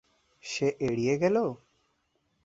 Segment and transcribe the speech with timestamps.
[0.43, 1.35] সে এড়িয়ে গেল?